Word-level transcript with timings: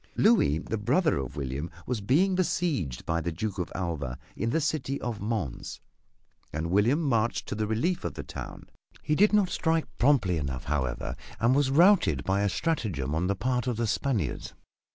Louis, 0.15 0.57
the 0.57 0.79
brother 0.79 1.19
of 1.19 1.35
William, 1.37 1.69
was 1.85 2.01
being 2.01 2.33
besieged 2.33 3.05
by 3.05 3.21
the 3.21 3.31
Duke 3.31 3.59
of 3.59 3.71
Alva 3.75 4.17
in 4.35 4.49
the 4.49 4.59
city 4.59 4.99
of 4.99 5.21
Mons, 5.21 5.79
and 6.51 6.71
William 6.71 6.99
marched 7.03 7.47
to 7.49 7.53
the 7.53 7.67
relief 7.67 8.03
of 8.03 8.15
the 8.15 8.23
town. 8.23 8.63
He 9.03 9.13
did 9.13 9.31
not 9.31 9.49
strike 9.49 9.85
promptly 9.99 10.37
enough, 10.37 10.63
however, 10.63 11.15
and 11.39 11.53
was 11.53 11.69
routed 11.69 12.23
by 12.23 12.41
a 12.41 12.49
strategem 12.49 13.13
on 13.13 13.27
the 13.27 13.35
part 13.35 13.67
of 13.67 13.77
the 13.77 13.85
Spaniards. 13.85 14.55